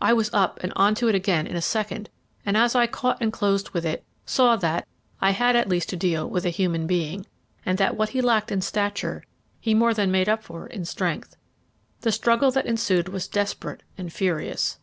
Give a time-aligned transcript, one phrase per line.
[0.00, 2.08] I was up and on to it again in a second,
[2.46, 4.88] and as I caught and closed with it saw that
[5.20, 7.26] I had at least to deal with a human being,
[7.66, 9.22] and that what he lacked in stature
[9.60, 11.36] he more than made up for in strength.
[12.00, 14.78] The struggle that ensued was desperate and furious.